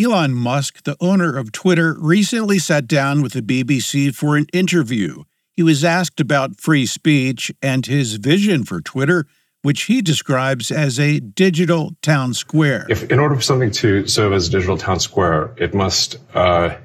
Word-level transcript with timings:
Elon 0.00 0.32
Musk, 0.32 0.84
the 0.84 0.96
owner 1.00 1.36
of 1.36 1.50
Twitter, 1.50 1.96
recently 1.98 2.60
sat 2.60 2.86
down 2.86 3.20
with 3.20 3.32
the 3.32 3.42
BBC 3.42 4.14
for 4.14 4.36
an 4.36 4.46
interview. 4.52 5.24
He 5.56 5.64
was 5.64 5.82
asked 5.82 6.20
about 6.20 6.60
free 6.60 6.86
speech 6.86 7.50
and 7.60 7.84
his 7.84 8.14
vision 8.14 8.62
for 8.62 8.80
Twitter, 8.80 9.26
which 9.62 9.82
he 9.84 10.00
describes 10.00 10.70
as 10.70 11.00
a 11.00 11.18
digital 11.18 11.96
town 12.00 12.32
square. 12.32 12.86
If, 12.88 13.10
in 13.10 13.18
order 13.18 13.34
for 13.34 13.42
something 13.42 13.72
to 13.72 14.06
serve 14.06 14.32
as 14.34 14.46
a 14.46 14.52
digital 14.52 14.78
town 14.78 15.00
square, 15.00 15.52
it 15.56 15.74
must, 15.74 16.18
uh, 16.32 16.76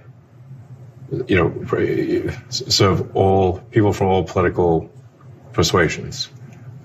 you 1.28 1.36
know, 1.36 2.34
serve 2.50 3.16
all 3.16 3.60
people 3.60 3.94
from 3.94 4.08
all 4.08 4.24
political 4.24 4.92
persuasions, 5.52 6.30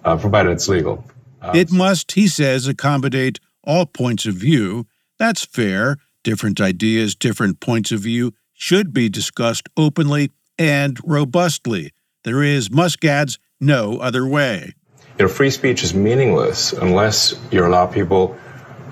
uh, 0.05 0.19
provided 0.19 0.53
it's 0.53 0.69
legal. 0.69 1.03
Uh, 1.41 1.53
it 1.55 1.71
must, 1.71 2.13
he 2.13 2.27
says, 2.27 2.67
accommodate 2.67 3.39
all 3.65 3.87
points 3.87 4.27
of 4.27 4.35
view. 4.35 4.87
That's 5.19 5.45
fair. 5.45 5.97
Different 6.25 6.61
ideas, 6.61 7.15
different 7.15 7.61
points 7.61 7.93
of 7.93 8.01
view 8.01 8.33
should 8.53 8.93
be 8.93 9.09
discussed 9.09 9.69
openly 9.77 10.31
and 10.59 10.99
robustly. 11.05 11.93
There 12.25 12.43
is, 12.43 12.71
Musk 12.71 13.05
adds, 13.05 13.39
no 13.61 13.99
other 13.99 14.27
way. 14.27 14.75
You 15.19 15.27
know, 15.27 15.29
free 15.29 15.51
speech 15.51 15.83
is 15.83 15.95
meaningless 15.95 16.73
unless 16.73 17.35
you 17.51 17.65
allow 17.65 17.87
people 17.87 18.37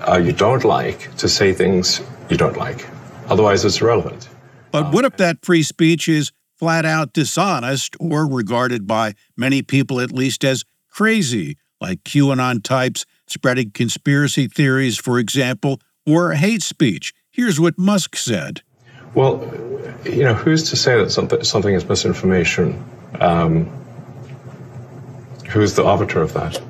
uh, 0.07 0.17
you 0.17 0.31
don't 0.31 0.63
like 0.63 1.15
to 1.17 1.27
say 1.27 1.53
things 1.53 2.01
you 2.29 2.37
don't 2.37 2.57
like. 2.57 2.87
Otherwise, 3.27 3.65
it's 3.65 3.81
irrelevant. 3.81 4.29
But 4.71 4.93
what 4.93 5.05
if 5.05 5.17
that 5.17 5.43
free 5.43 5.63
speech 5.63 6.07
is 6.07 6.31
flat 6.57 6.85
out 6.85 7.13
dishonest 7.13 7.95
or 7.99 8.27
regarded 8.27 8.87
by 8.87 9.13
many 9.35 9.61
people 9.61 9.99
at 9.99 10.11
least 10.11 10.43
as 10.43 10.63
crazy, 10.89 11.57
like 11.79 12.03
QAnon 12.03 12.63
types 12.63 13.05
spreading 13.27 13.71
conspiracy 13.71 14.47
theories, 14.47 14.97
for 14.97 15.19
example, 15.19 15.79
or 16.05 16.33
hate 16.33 16.61
speech? 16.63 17.13
Here's 17.31 17.59
what 17.59 17.77
Musk 17.77 18.15
said. 18.15 18.61
Well, 19.13 19.41
you 20.05 20.23
know, 20.23 20.33
who's 20.33 20.69
to 20.69 20.75
say 20.75 20.97
that 20.97 21.11
something, 21.11 21.43
something 21.43 21.73
is 21.73 21.87
misinformation? 21.87 22.83
Um, 23.19 23.65
who's 25.49 25.73
the 25.75 25.83
arbiter 25.83 26.21
of 26.21 26.33
that? 26.33 26.61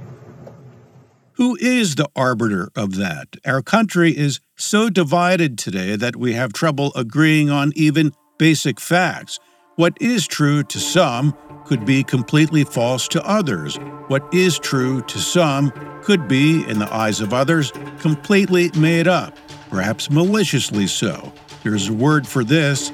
Who 1.34 1.56
is 1.62 1.96
the 1.96 2.10
arbiter 2.16 2.70
of 2.76 2.96
that? 2.96 3.36
Our 3.46 3.62
country 3.62 4.18
is 4.18 4.40
so 4.56 4.90
divided 4.90 5.58
today 5.58 5.96
that 5.96 6.16
we 6.16 6.34
have 6.34 6.52
trouble 6.52 6.92
agreeing 6.96 7.52
on 7.52 7.72
even 7.76 8.12
basic 8.40 8.80
facts. 8.80 9.40
What 9.76 9.96
is 10.02 10.26
true 10.26 10.64
to 10.64 10.80
some 10.80 11.38
could 11.68 11.86
be 11.86 12.04
completely 12.04 12.64
false 12.64 13.08
to 13.10 13.24
others. 13.28 13.76
What 14.08 14.24
is 14.34 14.58
true 14.58 15.02
to 15.02 15.20
some 15.20 15.72
could 16.02 16.28
be, 16.28 16.64
in 16.68 16.80
the 16.80 16.92
eyes 16.94 17.20
of 17.20 17.34
others, 17.34 17.74
completely 18.00 18.72
made 18.78 19.08
up, 19.08 19.38
perhaps 19.70 20.10
maliciously 20.10 20.88
so. 20.88 21.34
There's 21.64 21.90
a 21.90 21.94
word 21.94 22.26
for 22.26 22.44
this 22.46 22.92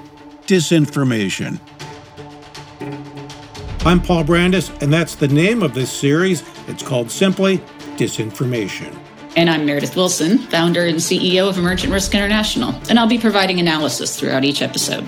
disinformation. 0.47 1.59
I'm 3.85 4.01
Paul 4.01 4.23
Brandus, 4.23 4.81
and 4.81 4.91
that's 4.91 5.15
the 5.15 5.27
name 5.27 5.61
of 5.61 5.73
this 5.73 5.91
series. 5.91 6.43
It's 6.67 6.81
called 6.81 7.11
simply 7.11 7.59
Disinformation. 7.97 8.97
And 9.35 9.49
I'm 9.49 9.65
Meredith 9.65 9.95
Wilson, 9.95 10.37
founder 10.37 10.85
and 10.85 10.97
CEO 10.97 11.47
of 11.47 11.57
Emergent 11.57 11.91
Risk 11.91 12.15
International, 12.15 12.73
and 12.89 12.97
I'll 12.97 13.07
be 13.07 13.19
providing 13.19 13.59
analysis 13.59 14.19
throughout 14.19 14.43
each 14.43 14.61
episode. 14.61 15.07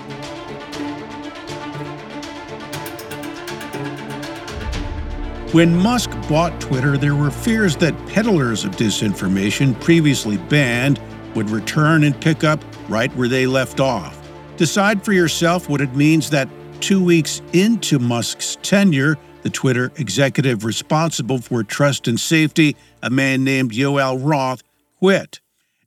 When 5.56 5.74
Musk 5.74 6.10
bought 6.28 6.60
Twitter, 6.60 6.98
there 6.98 7.14
were 7.14 7.30
fears 7.30 7.76
that 7.76 7.96
peddlers 8.08 8.66
of 8.66 8.72
disinformation 8.72 9.80
previously 9.80 10.36
banned 10.36 11.00
would 11.34 11.48
return 11.48 12.04
and 12.04 12.20
pick 12.20 12.44
up 12.44 12.62
right 12.90 13.10
where 13.16 13.26
they 13.26 13.46
left 13.46 13.80
off. 13.80 14.18
Decide 14.58 15.02
for 15.02 15.14
yourself 15.14 15.66
what 15.66 15.80
it 15.80 15.96
means 15.96 16.28
that 16.28 16.50
two 16.80 17.02
weeks 17.02 17.40
into 17.54 17.98
Musk's 17.98 18.58
tenure, 18.60 19.16
the 19.44 19.48
Twitter 19.48 19.92
executive 19.96 20.62
responsible 20.62 21.38
for 21.38 21.64
trust 21.64 22.06
and 22.06 22.20
safety, 22.20 22.76
a 23.02 23.08
man 23.08 23.42
named 23.42 23.72
Yoel 23.72 24.20
Roth, 24.22 24.62
quit. 24.98 25.40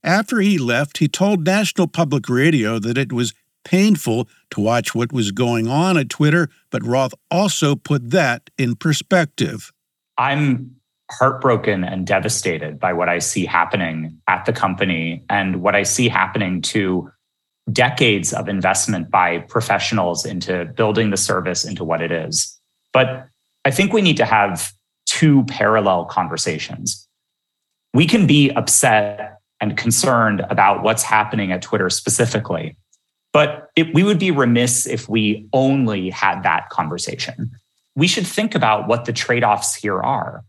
After 0.04 0.40
he 0.40 0.58
left, 0.58 0.98
he 0.98 1.08
told 1.08 1.46
National 1.46 1.88
Public 1.88 2.28
Radio 2.28 2.80
that 2.80 2.98
it 2.98 3.14
was 3.14 3.36
painful 3.70 4.28
to 4.50 4.60
watch 4.60 4.96
what 4.96 5.14
was 5.14 5.32
going 5.32 5.68
on 5.68 5.96
at 5.96 6.10
Twitter, 6.10 6.50
but 6.72 6.84
Roth 6.84 7.14
also 7.30 7.76
put 7.76 8.10
that 8.10 8.50
in 8.58 8.76
perspective. 8.76 9.72
I'm 10.18 10.76
heartbroken 11.12 11.84
and 11.84 12.06
devastated 12.06 12.80
by 12.80 12.94
what 12.94 13.10
I 13.10 13.20
see 13.20 13.46
happening 13.46 14.18
at 14.28 14.46
the 14.46 14.54
company 14.54 15.24
and 15.30 15.62
what 15.62 15.76
I 15.76 15.84
see 15.84 16.10
happening 16.10 16.62
to 16.64 17.12
decades 17.72 18.34
of 18.34 18.50
investment 18.50 19.12
by 19.12 19.40
professionals 19.40 20.26
into 20.26 20.66
building 20.76 21.12
the 21.12 21.18
service 21.18 21.64
into 21.64 21.84
what 21.84 22.02
it 22.02 22.12
is. 22.12 22.60
But 22.92 23.28
I 23.66 23.72
think 23.72 23.94
we 23.94 24.02
need 24.02 24.18
to 24.18 24.26
have 24.26 24.72
two 25.06 25.44
parallel 25.46 26.06
conversations. 26.06 27.08
We 27.94 28.08
can 28.08 28.26
be 28.26 28.50
upset 28.52 29.38
and 29.62 29.78
concerned 29.78 30.44
about 30.50 30.82
what's 30.82 31.04
happening 31.04 31.52
at 31.52 31.62
Twitter 31.62 31.90
specifically, 31.90 32.76
but 33.34 33.70
it, 33.76 33.94
we 33.94 34.04
would 34.04 34.20
be 34.20 34.32
remiss 34.32 34.88
if 34.88 35.08
we 35.08 35.48
only 35.54 36.10
had 36.10 36.44
that 36.44 36.70
conversation. 36.70 37.52
We 37.96 38.08
should 38.08 38.26
think 38.26 38.56
about 38.56 38.88
what 38.88 39.06
the 39.06 39.14
trade 39.14 39.44
offs 39.44 39.76
here 39.76 40.02
are 40.02 40.44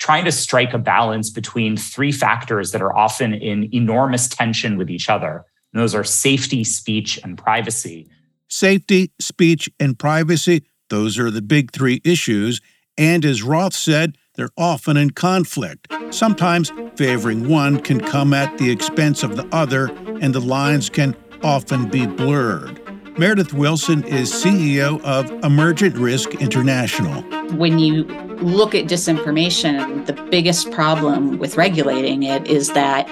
trying 0.00 0.24
to 0.24 0.32
strike 0.32 0.72
a 0.72 0.78
balance 0.78 1.30
between 1.30 1.76
three 1.76 2.10
factors 2.10 2.72
that 2.72 2.82
are 2.82 2.96
often 2.96 3.34
in 3.34 3.72
enormous 3.72 4.28
tension 4.28 4.76
with 4.76 4.90
each 4.90 5.08
other. 5.08 5.44
And 5.72 5.80
those 5.80 5.94
are 5.94 6.02
safety, 6.02 6.64
speech, 6.64 7.20
and 7.22 7.38
privacy. 7.38 8.08
Safety, 8.48 9.12
speech, 9.20 9.68
and 9.78 9.96
privacy, 9.96 10.64
those 10.88 11.18
are 11.18 11.30
the 11.30 11.42
big 11.42 11.70
three 11.70 12.00
issues. 12.02 12.60
And 12.98 13.24
as 13.24 13.42
Roth 13.42 13.74
said, 13.74 14.16
they're 14.34 14.50
often 14.56 14.96
in 14.96 15.10
conflict. 15.10 15.86
Sometimes 16.10 16.72
favoring 16.96 17.48
one 17.48 17.78
can 17.78 18.00
come 18.00 18.32
at 18.32 18.56
the 18.58 18.70
expense 18.70 19.22
of 19.22 19.36
the 19.36 19.46
other, 19.52 19.88
and 20.20 20.34
the 20.34 20.40
lines 20.40 20.88
can 20.88 21.14
often 21.42 21.88
be 21.88 22.06
blurred. 22.06 22.80
Meredith 23.18 23.52
Wilson 23.52 24.04
is 24.04 24.32
CEO 24.32 25.02
of 25.02 25.30
Emergent 25.44 25.96
Risk 25.96 26.34
International. 26.36 27.22
When 27.56 27.78
you 27.78 28.04
look 28.40 28.74
at 28.74 28.86
disinformation, 28.86 30.06
the 30.06 30.14
biggest 30.30 30.70
problem 30.70 31.38
with 31.38 31.56
regulating 31.56 32.22
it 32.22 32.46
is 32.46 32.72
that 32.72 33.08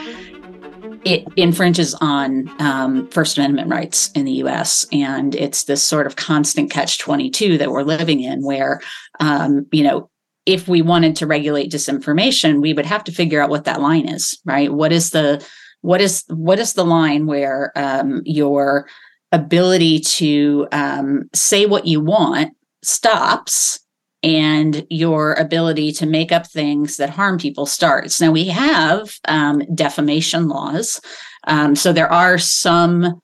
it 1.05 1.27
infringes 1.37 1.95
on 2.01 2.51
um, 2.61 3.09
First 3.09 3.39
Amendment 3.39 3.71
rights 3.71 4.11
in 4.13 4.25
the 4.25 4.33
US. 4.45 4.87
And 4.93 5.35
it's 5.35 5.65
this 5.65 5.83
sort 5.83 6.07
of 6.07 6.17
constant 6.17 6.71
catch 6.71 6.99
22 6.99 7.59
that 7.59 7.71
we're 7.71 7.83
living 7.83 8.21
in, 8.21 8.43
where, 8.43 8.81
um, 9.21 9.67
you 9.73 9.85
know, 9.85 10.11
if 10.47 10.67
we 10.67 10.81
wanted 10.81 11.17
to 11.17 11.27
regulate 11.27 11.71
disinformation, 11.71 12.63
we 12.63 12.73
would 12.73 12.87
have 12.87 13.05
to 13.05 13.13
figure 13.13 13.43
out 13.43 13.51
what 13.51 13.65
that 13.65 13.83
line 13.83 14.09
is, 14.09 14.39
right? 14.47 14.73
What 14.73 14.93
is 14.93 15.11
the 15.11 15.47
what 15.83 16.01
is 16.01 16.25
what 16.29 16.59
is 16.59 16.75
the 16.75 16.85
line 16.85 17.27
where 17.27 17.73
um, 17.77 18.23
your 18.25 18.87
ability 19.33 20.01
to 20.01 20.67
um, 20.73 21.29
say 21.35 21.67
what 21.67 21.87
you 21.87 22.01
want 22.01 22.55
stops 22.83 23.81
and 24.23 24.87
your 24.91 25.35
ability 25.35 25.93
to 25.93 26.07
make 26.07 26.33
up 26.33 26.47
things 26.47 26.97
that 26.97 27.11
harm 27.11 27.39
people 27.39 27.67
starts. 27.67 28.21
Now, 28.21 28.33
we 28.33 28.49
have 28.49 29.17
um, 29.29 29.63
defamation 29.75 30.49
laws. 30.49 31.01
Um, 31.47 31.77
so 31.77 31.93
there 31.93 32.13
are 32.13 32.37
some 32.37 33.21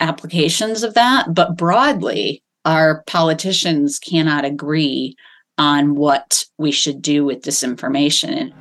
applications 0.00 0.82
of 0.82 0.94
that, 0.94 1.34
but 1.34 1.56
broadly, 1.56 2.42
our 2.64 3.02
politicians 3.06 3.98
cannot 3.98 4.44
agree 4.44 5.16
on 5.56 5.94
what 5.94 6.44
we 6.58 6.70
should 6.70 7.00
do 7.00 7.24
with 7.24 7.42
disinformation. 7.42 8.52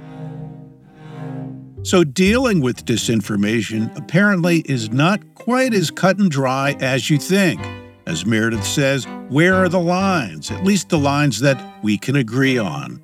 So, 1.88 2.04
dealing 2.04 2.60
with 2.60 2.84
disinformation 2.84 3.98
apparently 3.98 4.60
is 4.66 4.92
not 4.92 5.22
quite 5.36 5.74
as 5.74 5.90
cut 5.90 6.18
and 6.18 6.30
dry 6.30 6.76
as 6.82 7.10
you 7.10 7.18
think. 7.18 7.66
As 8.06 8.26
Meredith 8.26 8.66
says, 8.66 9.06
where 9.30 9.54
are 9.56 9.70
the 9.70 9.80
lines? 9.80 10.52
At 10.52 10.66
least 10.66 10.90
the 10.90 10.98
lines 10.98 11.40
that 11.40 11.82
we 11.82 11.98
can 11.98 12.18
agree 12.18 12.58
on. 12.58 13.02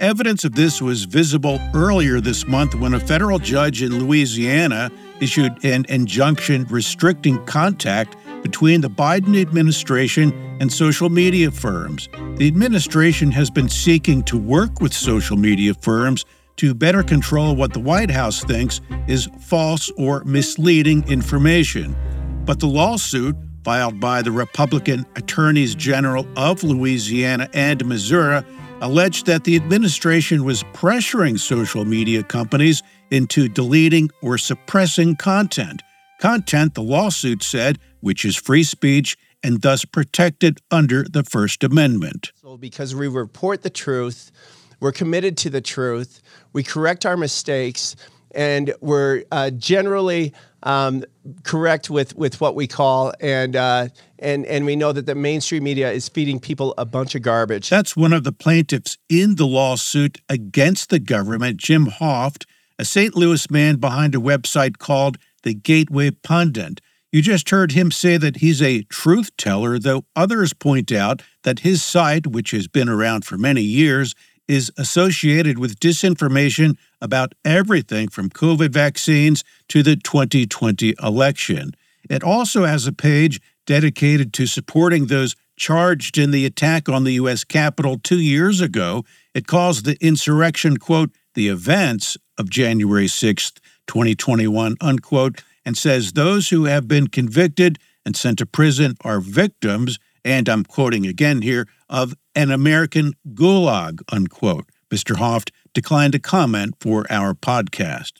Evidence 0.00 0.44
of 0.44 0.54
this 0.54 0.82
was 0.82 1.04
visible 1.04 1.58
earlier 1.74 2.20
this 2.20 2.46
month 2.46 2.74
when 2.74 2.92
a 2.92 3.00
federal 3.00 3.38
judge 3.38 3.80
in 3.80 3.98
Louisiana 3.98 4.90
issued 5.20 5.64
an 5.64 5.86
injunction 5.88 6.64
restricting 6.64 7.42
contact 7.46 8.18
between 8.42 8.82
the 8.82 8.90
Biden 8.90 9.40
administration 9.40 10.30
and 10.60 10.70
social 10.70 11.08
media 11.08 11.50
firms. 11.50 12.10
The 12.36 12.48
administration 12.48 13.30
has 13.30 13.48
been 13.48 13.70
seeking 13.70 14.22
to 14.24 14.36
work 14.36 14.82
with 14.82 14.92
social 14.92 15.38
media 15.38 15.72
firms 15.72 16.26
to 16.56 16.74
better 16.74 17.02
control 17.02 17.56
what 17.56 17.72
the 17.72 17.80
White 17.80 18.10
House 18.10 18.42
thinks 18.44 18.80
is 19.08 19.28
false 19.40 19.90
or 19.96 20.22
misleading 20.24 21.06
information. 21.08 21.96
But 22.44 22.60
the 22.60 22.66
lawsuit, 22.66 23.36
filed 23.64 23.98
by 23.98 24.22
the 24.22 24.30
Republican 24.30 25.06
attorneys 25.16 25.74
general 25.74 26.26
of 26.36 26.62
Louisiana 26.62 27.48
and 27.54 27.84
Missouri, 27.86 28.42
alleged 28.80 29.26
that 29.26 29.44
the 29.44 29.56
administration 29.56 30.44
was 30.44 30.62
pressuring 30.74 31.38
social 31.38 31.84
media 31.84 32.22
companies 32.22 32.82
into 33.10 33.48
deleting 33.48 34.10
or 34.22 34.36
suppressing 34.36 35.16
content. 35.16 35.82
Content, 36.20 36.74
the 36.74 36.82
lawsuit 36.82 37.42
said, 37.42 37.78
which 38.00 38.24
is 38.24 38.36
free 38.36 38.62
speech 38.62 39.16
and 39.42 39.62
thus 39.62 39.84
protected 39.84 40.58
under 40.70 41.04
the 41.04 41.22
First 41.22 41.62
Amendment. 41.64 42.32
Because 42.58 42.94
we 42.94 43.08
report 43.08 43.62
the 43.62 43.70
truth, 43.70 44.32
we're 44.80 44.92
committed 44.92 45.36
to 45.38 45.50
the 45.50 45.60
truth, 45.60 46.22
we 46.54 46.62
correct 46.62 47.04
our 47.04 47.18
mistakes, 47.18 47.96
and 48.30 48.72
we're 48.80 49.24
uh, 49.30 49.50
generally 49.50 50.32
um, 50.62 51.04
correct 51.42 51.90
with 51.90 52.16
with 52.16 52.40
what 52.40 52.54
we 52.54 52.66
call 52.66 53.12
and 53.20 53.54
uh, 53.54 53.88
and 54.18 54.46
and 54.46 54.64
we 54.64 54.76
know 54.76 54.92
that 54.92 55.04
the 55.04 55.14
mainstream 55.14 55.64
media 55.64 55.92
is 55.92 56.08
feeding 56.08 56.40
people 56.40 56.72
a 56.78 56.86
bunch 56.86 57.14
of 57.14 57.20
garbage. 57.20 57.68
That's 57.68 57.94
one 57.94 58.14
of 58.14 58.24
the 58.24 58.32
plaintiffs 58.32 58.96
in 59.10 59.34
the 59.34 59.46
lawsuit 59.46 60.22
against 60.30 60.88
the 60.88 60.98
government, 60.98 61.58
Jim 61.58 61.86
Hoft, 61.86 62.46
a 62.78 62.84
St. 62.84 63.14
Louis 63.14 63.50
man 63.50 63.76
behind 63.76 64.14
a 64.14 64.18
website 64.18 64.78
called 64.78 65.18
the 65.42 65.52
Gateway 65.54 66.10
Pundit. 66.10 66.80
You 67.12 67.22
just 67.22 67.50
heard 67.50 67.72
him 67.72 67.92
say 67.92 68.16
that 68.16 68.38
he's 68.38 68.60
a 68.60 68.82
truth 68.84 69.36
teller, 69.36 69.78
though 69.78 70.04
others 70.16 70.52
point 70.52 70.90
out 70.90 71.22
that 71.44 71.60
his 71.60 71.80
site, 71.80 72.26
which 72.26 72.50
has 72.50 72.66
been 72.66 72.88
around 72.88 73.24
for 73.24 73.38
many 73.38 73.62
years, 73.62 74.16
is 74.48 74.70
associated 74.76 75.58
with 75.58 75.80
disinformation 75.80 76.76
about 77.00 77.34
everything 77.44 78.08
from 78.08 78.30
COVID 78.30 78.70
vaccines 78.70 79.44
to 79.68 79.82
the 79.82 79.96
2020 79.96 80.94
election. 81.02 81.72
It 82.08 82.22
also 82.22 82.64
has 82.64 82.86
a 82.86 82.92
page 82.92 83.40
dedicated 83.66 84.32
to 84.34 84.46
supporting 84.46 85.06
those 85.06 85.36
charged 85.56 86.18
in 86.18 86.30
the 86.30 86.44
attack 86.44 86.88
on 86.88 87.04
the 87.04 87.12
U.S. 87.14 87.44
Capitol 87.44 87.98
two 87.98 88.20
years 88.20 88.60
ago. 88.60 89.04
It 89.34 89.46
calls 89.46 89.82
the 89.82 89.96
insurrection, 90.04 90.76
quote, 90.76 91.10
the 91.34 91.48
events 91.48 92.16
of 92.38 92.50
January 92.50 93.06
6th, 93.06 93.58
2021, 93.86 94.76
unquote, 94.80 95.42
and 95.64 95.76
says 95.76 96.12
those 96.12 96.50
who 96.50 96.64
have 96.64 96.86
been 96.88 97.06
convicted 97.06 97.78
and 98.04 98.16
sent 98.16 98.38
to 98.38 98.46
prison 98.46 98.94
are 99.02 99.20
victims, 99.20 99.98
and 100.24 100.48
I'm 100.48 100.64
quoting 100.64 101.06
again 101.06 101.42
here, 101.42 101.66
of 101.88 102.14
an 102.34 102.50
American 102.50 103.14
gulag, 103.34 104.00
unquote. 104.12 104.66
Mr. 104.90 105.16
Hoft 105.16 105.50
declined 105.72 106.12
to 106.12 106.18
comment 106.18 106.74
for 106.80 107.04
our 107.10 107.34
podcast. 107.34 108.12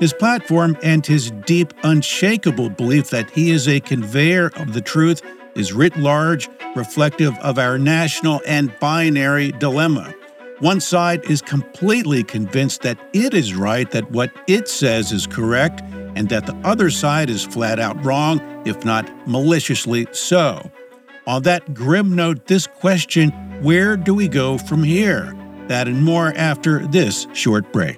His 0.00 0.12
platform 0.12 0.76
and 0.82 1.06
his 1.06 1.30
deep, 1.46 1.72
unshakable 1.84 2.70
belief 2.70 3.10
that 3.10 3.30
he 3.30 3.50
is 3.50 3.68
a 3.68 3.80
conveyor 3.80 4.50
of 4.56 4.74
the 4.74 4.80
truth 4.80 5.22
is 5.54 5.72
writ 5.72 5.96
large 5.96 6.48
reflective 6.74 7.36
of 7.38 7.58
our 7.58 7.78
national 7.78 8.40
and 8.46 8.72
binary 8.80 9.52
dilemma. 9.52 10.14
One 10.60 10.80
side 10.80 11.24
is 11.30 11.42
completely 11.42 12.22
convinced 12.22 12.82
that 12.82 12.98
it 13.12 13.34
is 13.34 13.54
right, 13.54 13.90
that 13.90 14.10
what 14.12 14.30
it 14.46 14.68
says 14.68 15.12
is 15.12 15.26
correct, 15.26 15.82
and 16.14 16.28
that 16.28 16.46
the 16.46 16.56
other 16.64 16.90
side 16.90 17.30
is 17.30 17.44
flat 17.44 17.78
out 17.78 18.02
wrong, 18.04 18.40
if 18.64 18.84
not 18.84 19.10
maliciously 19.26 20.06
so. 20.12 20.70
On 21.24 21.42
that 21.44 21.72
grim 21.72 22.16
note, 22.16 22.46
this 22.46 22.66
question 22.66 23.30
where 23.62 23.96
do 23.96 24.12
we 24.12 24.26
go 24.26 24.58
from 24.58 24.82
here? 24.82 25.32
That 25.68 25.86
and 25.86 26.02
more 26.02 26.32
after 26.34 26.84
this 26.88 27.28
short 27.32 27.72
break. 27.72 27.96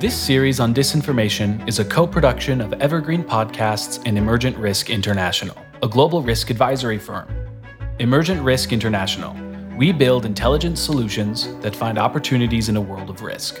This 0.00 0.16
series 0.16 0.58
on 0.58 0.74
disinformation 0.74 1.68
is 1.68 1.80
a 1.80 1.84
co 1.84 2.06
production 2.06 2.62
of 2.62 2.72
Evergreen 2.74 3.22
Podcasts 3.22 4.02
and 4.06 4.16
Emergent 4.16 4.56
Risk 4.56 4.88
International, 4.88 5.56
a 5.82 5.88
global 5.88 6.22
risk 6.22 6.48
advisory 6.48 6.98
firm. 6.98 7.28
Emergent 7.98 8.40
Risk 8.40 8.72
International. 8.72 9.36
We 9.76 9.92
build 9.92 10.24
intelligent 10.24 10.78
solutions 10.78 11.54
that 11.58 11.76
find 11.76 11.98
opportunities 11.98 12.70
in 12.70 12.76
a 12.76 12.80
world 12.80 13.10
of 13.10 13.20
risk. 13.20 13.60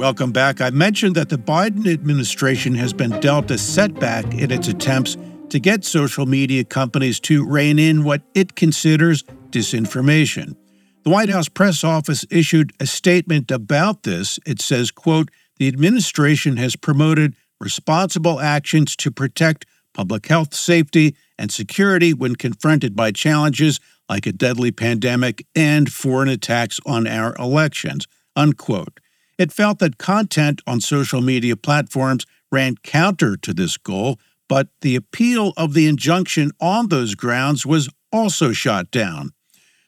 Welcome 0.00 0.32
back. 0.32 0.62
I 0.62 0.70
mentioned 0.70 1.14
that 1.16 1.28
the 1.28 1.36
Biden 1.36 1.86
administration 1.86 2.74
has 2.76 2.94
been 2.94 3.20
dealt 3.20 3.50
a 3.50 3.58
setback 3.58 4.24
in 4.32 4.50
its 4.50 4.66
attempts 4.66 5.18
to 5.50 5.60
get 5.60 5.84
social 5.84 6.24
media 6.24 6.64
companies 6.64 7.20
to 7.20 7.46
rein 7.46 7.78
in 7.78 8.02
what 8.02 8.22
it 8.34 8.56
considers 8.56 9.24
disinformation. 9.50 10.56
The 11.04 11.10
White 11.10 11.28
House 11.28 11.50
press 11.50 11.84
office 11.84 12.24
issued 12.30 12.72
a 12.80 12.86
statement 12.86 13.50
about 13.50 14.04
this. 14.04 14.38
It 14.46 14.62
says, 14.62 14.90
quote, 14.90 15.30
"The 15.58 15.68
administration 15.68 16.56
has 16.56 16.76
promoted 16.76 17.36
responsible 17.60 18.40
actions 18.40 18.96
to 18.96 19.10
protect 19.10 19.66
public 19.92 20.28
health, 20.28 20.54
safety, 20.54 21.14
and 21.38 21.52
security 21.52 22.14
when 22.14 22.36
confronted 22.36 22.96
by 22.96 23.12
challenges 23.12 23.80
like 24.08 24.26
a 24.26 24.32
deadly 24.32 24.70
pandemic 24.70 25.46
and 25.54 25.92
foreign 25.92 26.30
attacks 26.30 26.80
on 26.86 27.06
our 27.06 27.36
elections." 27.36 28.06
Unquote. 28.34 28.98
It 29.40 29.52
felt 29.52 29.78
that 29.78 29.96
content 29.96 30.60
on 30.66 30.82
social 30.82 31.22
media 31.22 31.56
platforms 31.56 32.26
ran 32.52 32.74
counter 32.82 33.38
to 33.38 33.54
this 33.54 33.78
goal, 33.78 34.18
but 34.50 34.68
the 34.82 34.94
appeal 34.94 35.54
of 35.56 35.72
the 35.72 35.86
injunction 35.86 36.50
on 36.60 36.88
those 36.88 37.14
grounds 37.14 37.64
was 37.64 37.88
also 38.12 38.52
shot 38.52 38.90
down. 38.90 39.30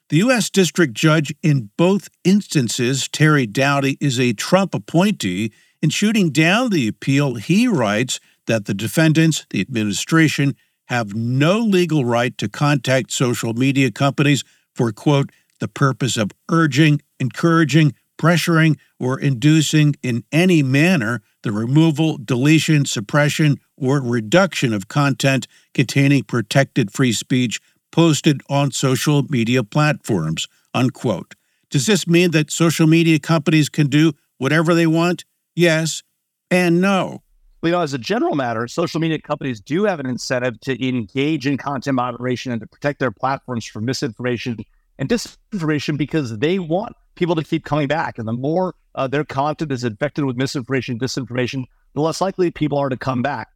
The 0.08 0.16
U.S. 0.18 0.48
District 0.48 0.94
Judge 0.94 1.34
in 1.42 1.68
both 1.76 2.08
instances, 2.24 3.08
Terry 3.08 3.46
Doughty, 3.46 3.98
is 4.00 4.18
a 4.18 4.32
Trump 4.32 4.74
appointee. 4.74 5.52
In 5.82 5.90
shooting 5.90 6.30
down 6.30 6.70
the 6.70 6.88
appeal, 6.88 7.34
he 7.34 7.68
writes 7.68 8.20
that 8.46 8.64
the 8.64 8.72
defendants, 8.72 9.44
the 9.50 9.60
administration, 9.60 10.56
have 10.86 11.14
no 11.14 11.58
legal 11.58 12.06
right 12.06 12.38
to 12.38 12.48
contact 12.48 13.12
social 13.12 13.52
media 13.52 13.90
companies 13.90 14.44
for, 14.74 14.92
quote, 14.92 15.28
the 15.60 15.68
purpose 15.68 16.16
of 16.16 16.30
urging, 16.50 17.02
encouraging, 17.20 17.92
pressuring, 18.22 18.78
or 19.00 19.18
inducing 19.18 19.96
in 20.02 20.22
any 20.30 20.62
manner 20.62 21.20
the 21.42 21.50
removal, 21.50 22.18
deletion, 22.18 22.84
suppression, 22.84 23.58
or 23.76 24.00
reduction 24.00 24.72
of 24.72 24.86
content 24.86 25.48
containing 25.74 26.22
protected 26.22 26.92
free 26.92 27.12
speech 27.12 27.60
posted 27.90 28.40
on 28.48 28.70
social 28.70 29.24
media 29.24 29.64
platforms. 29.64 30.46
Unquote. 30.72 31.34
Does 31.68 31.86
this 31.86 32.06
mean 32.06 32.30
that 32.30 32.50
social 32.50 32.86
media 32.86 33.18
companies 33.18 33.68
can 33.68 33.88
do 33.88 34.12
whatever 34.38 34.72
they 34.72 34.86
want? 34.86 35.24
Yes 35.56 36.02
and 36.50 36.80
no. 36.80 37.22
Well, 37.62 37.70
you 37.70 37.72
know, 37.72 37.80
as 37.80 37.94
a 37.94 37.98
general 37.98 38.34
matter, 38.34 38.68
social 38.68 39.00
media 39.00 39.20
companies 39.20 39.60
do 39.60 39.84
have 39.84 40.00
an 40.00 40.06
incentive 40.06 40.60
to 40.60 40.88
engage 40.88 41.46
in 41.46 41.56
content 41.56 41.94
moderation 41.94 42.52
and 42.52 42.60
to 42.60 42.66
protect 42.66 42.98
their 42.98 43.10
platforms 43.10 43.64
from 43.64 43.84
misinformation 43.84 44.58
and 44.98 45.08
disinformation 45.08 45.96
because 45.96 46.38
they 46.38 46.58
want 46.58 46.94
people 47.14 47.34
to 47.34 47.44
keep 47.44 47.64
coming 47.64 47.88
back. 47.88 48.18
And 48.18 48.26
the 48.26 48.32
more 48.32 48.74
uh, 48.94 49.06
their 49.06 49.24
content 49.24 49.72
is 49.72 49.84
infected 49.84 50.24
with 50.24 50.36
misinformation, 50.36 50.98
disinformation, 50.98 51.64
the 51.94 52.00
less 52.00 52.20
likely 52.20 52.50
people 52.50 52.78
are 52.78 52.88
to 52.88 52.96
come 52.96 53.22
back. 53.22 53.54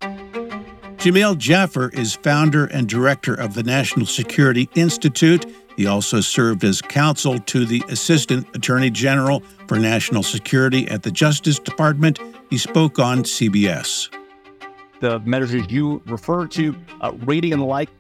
Jamil 0.96 1.38
Jaffer 1.38 1.90
is 1.90 2.14
founder 2.14 2.64
and 2.66 2.88
director 2.88 3.34
of 3.34 3.54
the 3.54 3.62
National 3.62 4.06
Security 4.06 4.68
Institute. 4.75 5.46
He 5.76 5.86
also 5.86 6.20
served 6.20 6.64
as 6.64 6.80
counsel 6.80 7.38
to 7.38 7.66
the 7.66 7.84
Assistant 7.88 8.46
Attorney 8.56 8.90
General 8.90 9.40
for 9.68 9.78
National 9.78 10.22
Security 10.22 10.88
at 10.88 11.02
the 11.02 11.10
Justice 11.10 11.58
Department. 11.58 12.18
He 12.50 12.58
spoke 12.58 12.98
on 12.98 13.25
CBS. 13.25 14.08
The 15.00 15.20
measures 15.20 15.70
you 15.70 16.02
refer 16.06 16.46
to, 16.48 16.75
uh, 17.02 17.12
rating 17.25 17.52
and 17.52 17.60
the 17.60 17.66
like, 17.66 17.90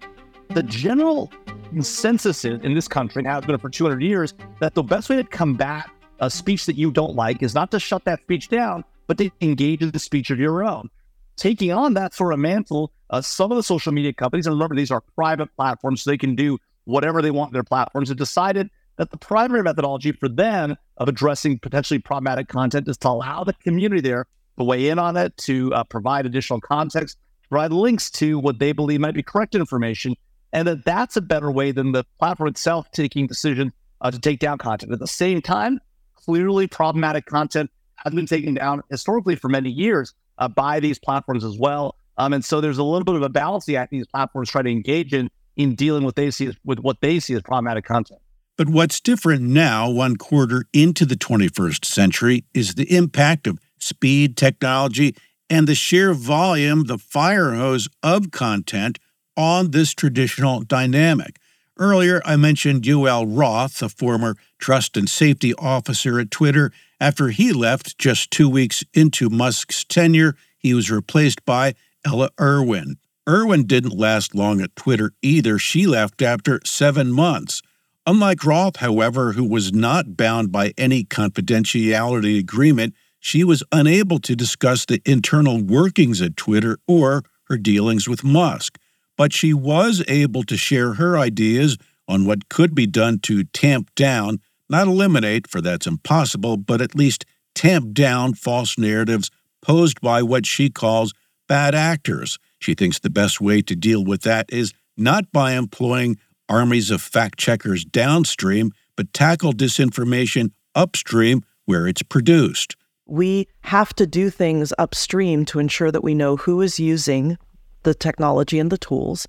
the 0.50 0.62
general 0.62 1.32
consensus 1.70 2.44
in 2.44 2.74
this 2.74 2.88
country 2.88 3.20
and 3.20 3.26
has 3.26 3.44
been 3.44 3.58
for 3.58 3.68
200 3.68 4.02
years 4.02 4.34
that 4.60 4.74
the 4.74 4.82
best 4.82 5.08
way 5.08 5.16
to 5.16 5.24
combat 5.24 5.90
a 6.20 6.30
speech 6.30 6.66
that 6.66 6.76
you 6.76 6.90
don't 6.90 7.14
like 7.14 7.42
is 7.42 7.54
not 7.54 7.70
to 7.70 7.80
shut 7.80 8.04
that 8.04 8.20
speech 8.22 8.48
down, 8.48 8.84
but 9.06 9.18
to 9.18 9.30
engage 9.40 9.82
in 9.82 9.90
the 9.90 9.98
speech 9.98 10.30
of 10.30 10.38
your 10.38 10.64
own. 10.64 10.88
Taking 11.36 11.72
on 11.72 11.94
that 11.94 12.14
sort 12.14 12.32
of 12.32 12.38
mantle, 12.38 12.92
uh, 13.10 13.20
some 13.20 13.52
of 13.52 13.56
the 13.56 13.62
social 13.62 13.92
media 13.92 14.12
companies, 14.12 14.46
and 14.46 14.54
remember, 14.54 14.74
these 14.74 14.90
are 14.90 15.02
private 15.14 15.54
platforms, 15.56 16.02
so 16.02 16.10
they 16.10 16.16
can 16.16 16.34
do 16.34 16.58
whatever 16.84 17.20
they 17.20 17.30
want 17.30 17.52
their 17.52 17.62
platforms, 17.62 18.08
have 18.08 18.16
decided 18.16 18.70
that 18.96 19.10
the 19.10 19.18
primary 19.18 19.62
methodology 19.62 20.12
for 20.12 20.28
them 20.28 20.76
of 20.96 21.08
addressing 21.08 21.58
potentially 21.58 21.98
problematic 21.98 22.48
content 22.48 22.88
is 22.88 22.96
to 22.96 23.08
allow 23.08 23.44
the 23.44 23.52
community 23.52 24.00
there 24.00 24.26
to 24.58 24.64
weigh 24.64 24.88
in 24.88 24.98
on 24.98 25.16
it, 25.16 25.36
to 25.36 25.72
uh, 25.74 25.84
provide 25.84 26.24
additional 26.24 26.60
context, 26.60 27.18
provide 27.50 27.72
links 27.72 28.10
to 28.10 28.38
what 28.38 28.58
they 28.58 28.72
believe 28.72 29.00
might 29.00 29.14
be 29.14 29.22
correct 29.22 29.54
information, 29.54 30.14
and 30.56 30.66
that 30.66 30.86
that's 30.86 31.18
a 31.18 31.20
better 31.20 31.50
way 31.50 31.70
than 31.70 31.92
the 31.92 32.02
platform 32.18 32.48
itself 32.48 32.90
taking 32.90 33.26
decision 33.26 33.74
uh, 34.00 34.10
to 34.10 34.18
take 34.18 34.38
down 34.38 34.56
content. 34.56 34.90
At 34.90 34.98
the 34.98 35.06
same 35.06 35.42
time, 35.42 35.80
clearly 36.14 36.66
problematic 36.66 37.26
content 37.26 37.70
has 37.96 38.14
been 38.14 38.24
taken 38.24 38.54
down 38.54 38.82
historically 38.90 39.36
for 39.36 39.50
many 39.50 39.68
years 39.68 40.14
uh, 40.38 40.48
by 40.48 40.80
these 40.80 40.98
platforms 40.98 41.44
as 41.44 41.58
well. 41.58 41.96
Um, 42.16 42.32
and 42.32 42.42
so 42.42 42.62
there's 42.62 42.78
a 42.78 42.82
little 42.82 43.04
bit 43.04 43.16
of 43.16 43.22
a 43.22 43.28
balancing 43.28 43.76
act 43.76 43.90
these 43.90 44.06
platforms 44.06 44.48
try 44.48 44.62
to 44.62 44.70
engage 44.70 45.12
in 45.12 45.28
in 45.56 45.74
dealing 45.74 46.04
with 46.04 46.14
they 46.14 46.30
see 46.30 46.46
as, 46.46 46.56
with 46.64 46.78
what 46.78 47.02
they 47.02 47.20
see 47.20 47.34
as 47.34 47.42
problematic 47.42 47.84
content. 47.84 48.20
But 48.56 48.70
what's 48.70 48.98
different 48.98 49.42
now, 49.42 49.90
one 49.90 50.16
quarter 50.16 50.64
into 50.72 51.04
the 51.04 51.16
21st 51.16 51.84
century, 51.84 52.44
is 52.54 52.76
the 52.76 52.96
impact 52.96 53.46
of 53.46 53.58
speed, 53.78 54.38
technology, 54.38 55.14
and 55.50 55.68
the 55.68 55.74
sheer 55.74 56.14
volume, 56.14 56.84
the 56.84 56.96
fire 56.96 57.52
hose 57.52 57.88
of 58.02 58.30
content 58.30 58.98
on 59.36 59.70
this 59.70 59.92
traditional 59.92 60.60
dynamic. 60.60 61.38
Earlier, 61.78 62.22
I 62.24 62.36
mentioned 62.36 62.84
Yoel 62.84 63.26
Roth, 63.28 63.82
a 63.82 63.88
former 63.88 64.36
trust 64.58 64.96
and 64.96 65.08
safety 65.08 65.52
officer 65.54 66.18
at 66.18 66.30
Twitter. 66.30 66.72
After 66.98 67.28
he 67.28 67.52
left 67.52 67.98
just 67.98 68.30
two 68.30 68.48
weeks 68.48 68.82
into 68.94 69.28
Musk's 69.28 69.84
tenure, 69.84 70.36
he 70.58 70.72
was 70.72 70.90
replaced 70.90 71.44
by 71.44 71.74
Ella 72.04 72.30
Irwin. 72.40 72.96
Irwin 73.28 73.66
didn't 73.66 73.98
last 73.98 74.34
long 74.34 74.60
at 74.60 74.74
Twitter 74.76 75.12
either. 75.20 75.58
She 75.58 75.86
left 75.86 76.22
after 76.22 76.60
seven 76.64 77.12
months. 77.12 77.60
Unlike 78.06 78.44
Roth, 78.44 78.76
however, 78.76 79.32
who 79.32 79.44
was 79.44 79.72
not 79.72 80.16
bound 80.16 80.52
by 80.52 80.72
any 80.78 81.04
confidentiality 81.04 82.38
agreement, 82.38 82.94
she 83.18 83.42
was 83.42 83.64
unable 83.72 84.20
to 84.20 84.36
discuss 84.36 84.84
the 84.86 85.02
internal 85.04 85.60
workings 85.60 86.22
at 86.22 86.36
Twitter 86.36 86.78
or 86.86 87.24
her 87.48 87.58
dealings 87.58 88.08
with 88.08 88.22
Musk. 88.22 88.78
But 89.16 89.32
she 89.32 89.52
was 89.54 90.04
able 90.08 90.42
to 90.44 90.56
share 90.56 90.94
her 90.94 91.16
ideas 91.18 91.78
on 92.08 92.24
what 92.26 92.48
could 92.48 92.74
be 92.74 92.86
done 92.86 93.18
to 93.20 93.44
tamp 93.44 93.94
down, 93.94 94.38
not 94.68 94.86
eliminate, 94.86 95.46
for 95.48 95.60
that's 95.60 95.86
impossible, 95.86 96.56
but 96.56 96.80
at 96.80 96.94
least 96.94 97.24
tamp 97.54 97.92
down 97.92 98.34
false 98.34 98.78
narratives 98.78 99.30
posed 99.62 100.00
by 100.00 100.22
what 100.22 100.46
she 100.46 100.70
calls 100.70 101.12
bad 101.48 101.74
actors. 101.74 102.38
She 102.58 102.74
thinks 102.74 102.98
the 102.98 103.10
best 103.10 103.40
way 103.40 103.62
to 103.62 103.74
deal 103.74 104.04
with 104.04 104.22
that 104.22 104.46
is 104.50 104.72
not 104.96 105.30
by 105.32 105.52
employing 105.52 106.18
armies 106.48 106.90
of 106.90 107.02
fact 107.02 107.38
checkers 107.38 107.84
downstream, 107.84 108.72
but 108.96 109.12
tackle 109.12 109.52
disinformation 109.52 110.50
upstream 110.74 111.42
where 111.64 111.86
it's 111.86 112.02
produced. 112.02 112.76
We 113.06 113.46
have 113.62 113.94
to 113.94 114.06
do 114.06 114.30
things 114.30 114.72
upstream 114.78 115.44
to 115.46 115.58
ensure 115.58 115.92
that 115.92 116.02
we 116.02 116.14
know 116.14 116.36
who 116.36 116.60
is 116.60 116.80
using 116.80 117.38
the 117.86 117.94
technology 117.94 118.58
and 118.58 118.70
the 118.70 118.76
tools. 118.76 119.28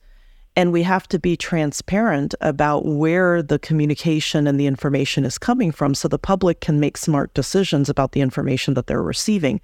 And 0.55 0.71
we 0.73 0.81
have 0.81 1.07
to 1.09 1.19
be 1.19 1.37
transparent 1.37 2.33
about 2.41 2.87
where 2.87 3.43
the 3.43 3.59
communication 3.59 4.47
and 4.47 4.59
the 4.59 4.65
information 4.65 5.23
is 5.23 5.37
coming 5.37 5.71
from 5.71 5.93
so 5.93 6.07
the 6.07 6.17
public 6.17 6.59
can 6.59 6.79
make 6.79 6.97
smart 6.97 7.31
decisions 7.35 7.87
about 7.87 8.13
the 8.13 8.21
information 8.21 8.73
that 8.73 8.87
they're 8.87 9.03
receiving. 9.03 9.61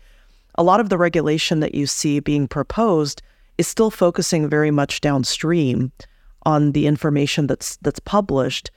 A 0.56 0.64
lot 0.64 0.80
of 0.80 0.90
the 0.90 1.00
regulation 1.00 1.60
that 1.62 1.74
you 1.74 1.88
see 1.88 2.20
being 2.20 2.48
proposed 2.48 3.24
is 3.58 3.68
still 3.68 3.90
focusing 3.90 4.48
very 4.48 4.70
much 4.70 5.02
downstream 5.02 5.92
on 6.44 6.74
the 6.74 6.86
information 6.86 7.48
that's 7.48 7.78
that's 7.78 8.00
published 8.00 8.70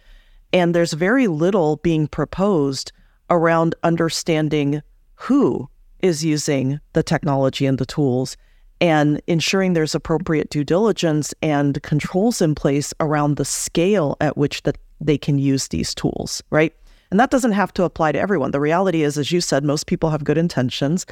and 0.52 0.75
there's 0.75 0.92
very 0.92 1.26
little 1.26 1.76
being 1.76 2.06
proposed 2.06 2.92
around 3.28 3.75
understanding 3.82 4.80
who 5.14 5.68
is 6.00 6.25
using 6.25 6.80
the 6.92 7.02
technology 7.02 7.66
and 7.66 7.78
the 7.78 7.87
tools 7.87 8.37
and 8.80 9.21
ensuring 9.26 9.73
there's 9.73 9.95
appropriate 9.95 10.50
due 10.50 10.64
diligence 10.64 11.33
and 11.42 11.83
controls 11.83 12.42
in 12.42 12.54
place 12.54 12.92
around 13.00 13.37
the 13.37 13.45
scale 13.45 14.16
at 14.21 14.37
which 14.37 14.62
that 14.62 14.78
they 15.00 15.18
can 15.18 15.38
use 15.38 15.68
these 15.68 15.95
tools 15.95 16.42
right? 16.50 16.75
And 17.11 17.21
that 17.21 17.30
doesn't 17.30 17.52
have 17.52 17.73
to 17.75 17.85
apply 17.85 18.12
to 18.12 18.18
everyone. 18.18 18.50
The 18.50 18.61
reality 18.61 19.02
is 19.02 19.18
as 19.18 19.33
you 19.33 19.40
said 19.40 19.64
most 19.64 19.87
people 19.87 20.11
have 20.11 20.25
good 20.25 20.38
intentions. 20.38 21.06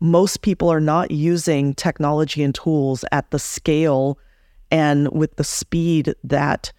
Most 0.00 0.42
people 0.42 0.68
are 0.68 0.80
not 0.80 1.10
using 1.10 1.74
technology 1.74 2.42
and 2.42 2.54
tools 2.54 3.04
at 3.10 3.30
the 3.30 3.38
scale 3.38 4.18
and 4.70 5.08
with 5.10 5.36
the 5.36 5.44
speed 5.44 6.14
that 6.24 6.72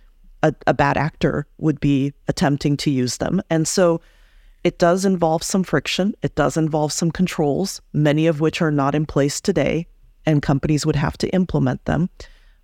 a, 0.44 0.54
a, 0.68 0.74
bad 0.74 0.98
actor 0.98 1.46
would 1.58 1.80
be 1.80 2.14
attempting 2.28 2.78
to 2.78 2.92
use 2.92 3.18
them. 3.18 3.42
And 3.50 3.68
so 3.68 4.00
it 4.64 4.80
does 4.80 5.06
involve 5.06 5.44
some 5.44 5.64
friction, 5.64 6.14
it 6.22 6.36
does 6.36 6.58
involve 6.58 6.92
some 6.92 7.12
controls, 7.12 7.82
many 7.94 8.28
of 8.28 8.40
which 8.40 8.62
are 8.62 8.72
not 8.72 8.96
in 8.96 9.06
place 9.06 9.42
today, 9.42 9.88
and 10.30 10.42
companies 10.42 10.86
would 10.86 10.96
have 10.96 11.18
to 11.18 11.30
implement 11.30 11.84
them. 11.86 12.10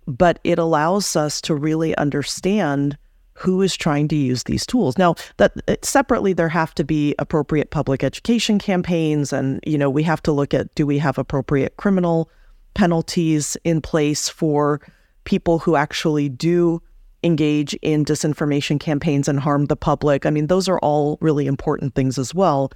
But 0.06 0.38
it 0.44 0.58
allows 0.58 1.16
us 1.16 1.40
to 1.42 1.54
really 1.54 1.96
understand 1.96 2.96
who 3.34 3.60
is 3.60 3.76
trying 3.76 4.08
to 4.08 4.16
use 4.16 4.44
these 4.44 4.64
tools. 4.64 4.96
Now, 4.96 5.14
that 5.36 5.52
uh, 5.68 5.76
separately 5.82 6.32
there 6.32 6.48
have 6.48 6.74
to 6.76 6.84
be 6.84 7.14
appropriate 7.18 7.70
public 7.70 8.02
education 8.02 8.58
campaigns 8.58 9.32
and 9.32 9.60
you 9.66 9.76
know, 9.76 9.90
we 9.90 10.02
have 10.04 10.22
to 10.22 10.32
look 10.32 10.54
at 10.54 10.74
do 10.74 10.86
we 10.86 10.98
have 10.98 11.18
appropriate 11.18 11.76
criminal 11.76 12.30
penalties 12.74 13.56
in 13.64 13.82
place 13.82 14.28
for 14.28 14.80
people 15.24 15.58
who 15.58 15.76
actually 15.76 16.28
do 16.28 16.80
engage 17.22 17.74
in 17.82 18.04
disinformation 18.04 18.78
campaigns 18.78 19.28
and 19.28 19.40
harm 19.40 19.66
the 19.66 19.76
public. 19.76 20.24
I 20.24 20.30
mean, 20.30 20.46
those 20.46 20.68
are 20.68 20.78
all 20.78 21.18
really 21.20 21.46
important 21.46 21.94
things 21.94 22.18
as 22.18 22.34
well. 22.34 22.70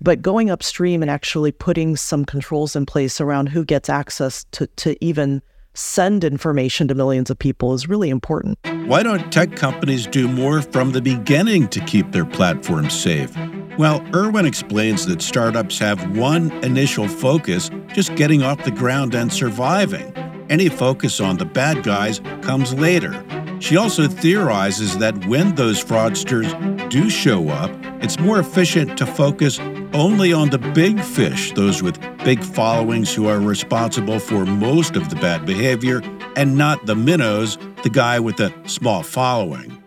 But 0.00 0.22
going 0.22 0.50
upstream 0.50 1.02
and 1.02 1.10
actually 1.10 1.52
putting 1.52 1.96
some 1.96 2.24
controls 2.24 2.76
in 2.76 2.86
place 2.86 3.20
around 3.20 3.48
who 3.48 3.64
gets 3.64 3.88
access 3.88 4.44
to, 4.52 4.66
to 4.66 5.04
even 5.04 5.42
send 5.74 6.24
information 6.24 6.88
to 6.88 6.94
millions 6.94 7.30
of 7.30 7.38
people 7.38 7.74
is 7.74 7.88
really 7.88 8.10
important. 8.10 8.58
Why 8.86 9.02
don't 9.02 9.30
tech 9.32 9.56
companies 9.56 10.06
do 10.06 10.28
more 10.28 10.62
from 10.62 10.92
the 10.92 11.02
beginning 11.02 11.68
to 11.68 11.80
keep 11.80 12.12
their 12.12 12.24
platforms 12.24 12.94
safe? 12.94 13.36
Well, 13.78 14.02
Irwin 14.14 14.46
explains 14.46 15.04
that 15.06 15.20
startups 15.20 15.78
have 15.80 16.16
one 16.16 16.50
initial 16.64 17.08
focus 17.08 17.70
just 17.88 18.14
getting 18.14 18.42
off 18.42 18.64
the 18.64 18.70
ground 18.70 19.14
and 19.14 19.30
surviving. 19.30 20.14
Any 20.48 20.68
focus 20.68 21.20
on 21.20 21.36
the 21.36 21.44
bad 21.44 21.82
guys 21.82 22.20
comes 22.40 22.72
later. 22.72 23.22
She 23.60 23.76
also 23.76 24.06
theorizes 24.06 24.98
that 24.98 25.26
when 25.26 25.54
those 25.56 25.82
fraudsters 25.82 26.88
do 26.88 27.10
show 27.10 27.48
up, 27.48 27.70
it's 28.06 28.20
more 28.20 28.38
efficient 28.38 28.96
to 28.96 29.04
focus 29.04 29.58
only 29.92 30.32
on 30.32 30.50
the 30.50 30.58
big 30.58 31.00
fish, 31.00 31.50
those 31.54 31.82
with 31.82 31.98
big 32.18 32.40
followings 32.40 33.12
who 33.12 33.26
are 33.26 33.40
responsible 33.40 34.20
for 34.20 34.46
most 34.46 34.94
of 34.94 35.10
the 35.10 35.16
bad 35.16 35.44
behavior, 35.44 36.00
and 36.36 36.56
not 36.56 36.86
the 36.86 36.94
minnows, 36.94 37.58
the 37.82 37.90
guy 37.90 38.20
with 38.20 38.38
a 38.38 38.54
small 38.68 39.02
following. 39.02 39.82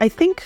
I 0.00 0.08
think 0.08 0.42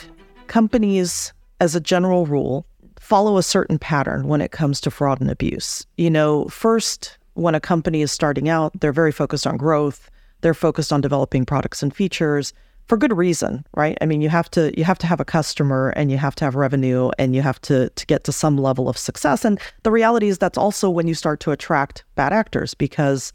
companies, 0.48 1.32
as 1.60 1.76
a 1.76 1.80
general 1.80 2.26
rule, 2.26 2.66
follow 2.98 3.38
a 3.38 3.44
certain 3.44 3.78
pattern 3.78 4.26
when 4.26 4.40
it 4.40 4.50
comes 4.50 4.80
to 4.80 4.90
fraud 4.90 5.20
and 5.20 5.30
abuse. 5.30 5.86
You 5.98 6.10
know, 6.10 6.46
first, 6.46 7.16
when 7.34 7.54
a 7.54 7.60
company 7.60 8.02
is 8.02 8.10
starting 8.10 8.48
out, 8.48 8.72
they're 8.80 8.92
very 8.92 9.12
focused 9.12 9.46
on 9.46 9.56
growth. 9.56 10.10
They're 10.40 10.52
focused 10.52 10.92
on 10.92 11.00
developing 11.00 11.46
products 11.46 11.80
and 11.80 11.94
features 11.94 12.52
for 12.88 12.96
good 12.96 13.16
reason, 13.16 13.64
right? 13.76 13.98
I 14.00 14.06
mean, 14.06 14.22
you 14.22 14.30
have 14.30 14.50
to 14.52 14.72
you 14.76 14.84
have 14.84 14.98
to 14.98 15.06
have 15.06 15.20
a 15.20 15.24
customer 15.24 15.90
and 15.90 16.10
you 16.10 16.16
have 16.16 16.34
to 16.36 16.44
have 16.44 16.54
revenue 16.54 17.10
and 17.18 17.36
you 17.36 17.42
have 17.42 17.60
to 17.62 17.90
to 17.90 18.06
get 18.06 18.24
to 18.24 18.32
some 18.32 18.56
level 18.56 18.88
of 18.88 18.96
success. 18.96 19.44
And 19.44 19.60
the 19.82 19.90
reality 19.90 20.28
is 20.28 20.38
that's 20.38 20.58
also 20.58 20.88
when 20.88 21.06
you 21.06 21.14
start 21.14 21.38
to 21.40 21.50
attract 21.50 22.04
bad 22.14 22.32
actors 22.32 22.74
because 22.74 23.32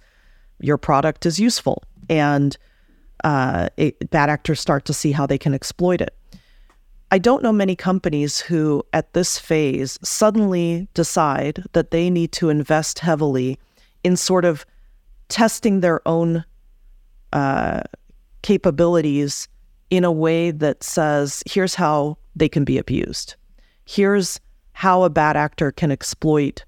your 0.59 0.77
product 0.77 1.25
is 1.25 1.39
useful 1.39 1.83
and 2.09 2.57
uh, 3.23 3.69
it, 3.77 4.09
bad 4.09 4.29
actors 4.29 4.59
start 4.59 4.85
to 4.85 4.93
see 4.93 5.11
how 5.11 5.25
they 5.25 5.37
can 5.37 5.53
exploit 5.53 6.01
it. 6.01 6.15
I 7.11 7.19
don't 7.19 7.43
know 7.43 7.53
many 7.53 7.75
companies 7.75 8.39
who, 8.39 8.83
at 8.91 9.13
this 9.13 9.37
phase, 9.37 9.99
suddenly 10.03 10.87
decide 10.95 11.63
that 11.73 11.91
they 11.91 12.09
need 12.09 12.31
to 12.33 12.49
invest 12.49 12.99
heavily 12.99 13.59
in 14.03 14.17
sort 14.17 14.45
of 14.45 14.65
testing 15.29 15.81
their 15.81 16.05
own 16.07 16.43
uh, 17.31 17.81
capabilities 18.43 19.47
in 19.89 20.03
a 20.03 20.11
way 20.11 20.51
that 20.51 20.83
says, 20.83 21.43
here's 21.45 21.75
how 21.75 22.17
they 22.35 22.47
can 22.47 22.63
be 22.63 22.77
abused. 22.77 23.35
Here's 23.85 24.39
how 24.73 25.03
a 25.03 25.09
bad 25.09 25.35
actor 25.35 25.71
can 25.71 25.91
exploit, 25.91 26.63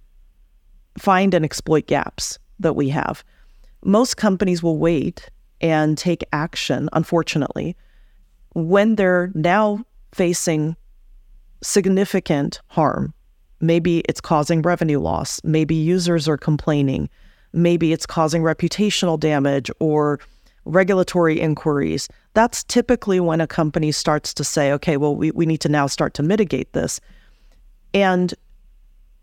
find 0.97 1.33
and 1.33 1.45
exploit 1.45 1.87
gaps 1.87 2.39
that 2.59 2.75
we 2.75 2.89
have. 2.89 3.23
Most 3.83 4.17
companies 4.17 4.63
will 4.63 4.77
wait 4.77 5.29
and 5.61 5.97
take 5.97 6.23
action, 6.33 6.89
unfortunately, 6.93 7.75
when 8.53 8.95
they're 8.95 9.31
now 9.33 9.83
facing 10.13 10.75
significant 11.63 12.61
harm. 12.67 13.13
Maybe 13.59 13.99
it's 13.99 14.21
causing 14.21 14.61
revenue 14.61 14.99
loss. 14.99 15.41
Maybe 15.43 15.75
users 15.75 16.27
are 16.27 16.37
complaining. 16.37 17.09
Maybe 17.53 17.91
it's 17.93 18.05
causing 18.05 18.43
reputational 18.43 19.19
damage 19.19 19.71
or 19.79 20.19
regulatory 20.65 21.39
inquiries. 21.39 22.09
That's 22.33 22.63
typically 22.63 23.19
when 23.19 23.41
a 23.41 23.47
company 23.47 23.91
starts 23.91 24.33
to 24.33 24.43
say, 24.43 24.71
okay, 24.73 24.97
well, 24.97 25.15
we, 25.15 25.31
we 25.31 25.45
need 25.45 25.61
to 25.61 25.69
now 25.69 25.87
start 25.87 26.13
to 26.15 26.23
mitigate 26.23 26.73
this. 26.73 26.99
And 27.93 28.33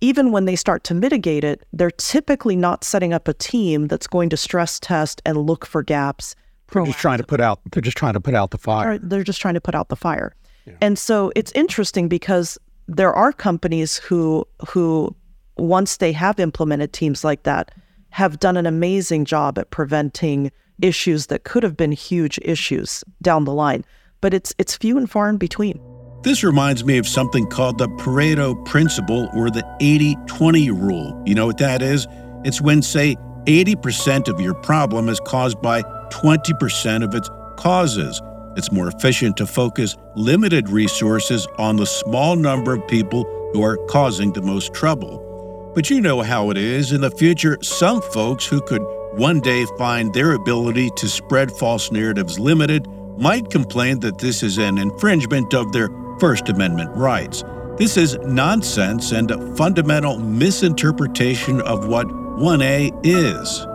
even 0.01 0.33
when 0.33 0.47
they 0.47 0.57
start 0.57 0.83
to 0.85 0.95
mitigate 0.95 1.45
it, 1.45 1.65
they're 1.73 1.91
typically 1.91 2.57
not 2.57 2.85
setting 2.85 3.13
up 3.13 3.29
a 3.29 3.35
team 3.35 3.87
that's 3.89 4.07
going 4.07 4.31
to 4.31 4.37
stress 4.37 4.81
test 4.81 5.23
and 5.25 5.39
look 5.39 5.65
for 5.67 5.83
gaps. 5.83 6.35
They're 6.73 6.85
just 6.87 6.99
trying 6.99 7.19
to 7.19 7.25
put 7.25 7.41
out. 7.41 7.61
They're 7.71 7.83
just 7.83 7.99
trying 7.99 8.15
to 8.15 8.21
put 8.21 8.35
out 8.35 8.51
the 8.51 8.59
fire. 8.59 8.99
They're 8.99 9.23
just 9.23 9.41
trying 9.41 9.55
to 9.55 9.61
put 9.61 9.75
out 9.75 9.91
the 9.91 9.97
fire. 9.97 10.35
Yeah. 10.65 10.75
And 10.81 10.99
so 10.99 11.31
it's 11.37 11.53
interesting 11.53 12.09
because 12.09 12.59
there 12.89 13.13
are 13.13 13.33
companies 13.33 13.99
who 13.99 14.47
who 14.69 15.15
once 15.59 15.99
they 15.99 16.13
have 16.13 16.41
implemented 16.41 16.93
teams 16.93 17.25
like 17.25 17.43
that 17.43 17.71
have 18.11 18.41
done 18.41 18.57
an 18.57 18.67
amazing 18.67 19.25
job 19.25 19.59
at 19.59 19.71
preventing 19.71 20.51
issues 20.81 21.27
that 21.27 21.45
could 21.45 21.63
have 21.63 21.77
been 21.77 21.93
huge 21.93 22.39
issues 22.43 23.05
down 23.21 23.45
the 23.45 23.53
line. 23.53 23.85
But 24.21 24.35
it's 24.35 24.55
it's 24.59 24.77
few 24.77 24.97
and 24.99 25.11
far 25.11 25.29
in 25.29 25.37
between. 25.37 25.81
This 26.23 26.45
reminds 26.45 26.85
me 26.85 26.99
of 26.99 27.09
something 27.09 27.49
called 27.49 27.79
the 27.79 27.89
Pareto 27.89 28.65
Principle 28.65 29.29
or 29.35 29.51
the 29.51 29.67
80 29.81 30.17
20 30.27 30.71
rule. 30.71 31.21
You 31.27 31.35
know 31.35 31.47
what 31.47 31.59
that 31.59 31.83
is? 31.83 32.07
It's 32.45 32.61
when, 32.61 32.81
say, 32.81 33.17
80% 33.47 34.29
of 34.29 34.41
your 34.41 34.55
problem 34.55 35.09
is 35.09 35.19
caused 35.19 35.61
by 35.61 35.83
20% 36.11 37.03
of 37.03 37.15
its 37.15 37.29
causes. 37.57 38.23
It's 38.57 38.71
more 38.71 38.87
efficient 38.87 39.37
to 39.39 39.47
focus 39.47 39.97
limited 40.15 40.69
resources 40.69 41.49
on 41.59 41.77
the 41.77 41.87
small 41.87 42.37
number 42.37 42.75
of 42.75 42.87
people 42.87 43.25
who 43.53 43.63
are 43.65 43.79
causing 43.89 44.33
the 44.33 44.43
most 44.43 44.73
trouble. 44.73 45.73
But 45.75 45.91
you 45.91 46.01
know 46.01 46.23
how 46.23 46.51
it 46.51 46.57
is. 46.57 46.93
In 46.93 47.01
the 47.01 47.11
future, 47.11 47.59
some 47.63 48.01
folks 48.01 48.47
who 48.47 48.61
could 48.61 48.83
one 49.13 49.41
day 49.41 49.67
find 49.77 50.13
their 50.13 50.33
ability 50.33 50.91
to 50.97 51.09
spread 51.09 51.53
false 51.53 51.93
narratives 51.93 52.39
limited 52.39 52.87
might 53.19 53.51
complain 53.51 54.01
that 54.01 54.19
this 54.19 54.43
is 54.43 54.59
an 54.59 54.79
infringement 54.79 55.53
of 55.53 55.71
their 55.73 55.89
First 56.19 56.49
Amendment 56.49 56.91
rights. 56.97 57.45
This 57.77 57.97
is 57.97 58.17
nonsense 58.25 59.13
and 59.13 59.31
a 59.31 59.55
fundamental 59.55 60.19
misinterpretation 60.19 61.61
of 61.63 61.89
what 61.89 62.07
1A 62.09 63.01
is. 63.05 63.67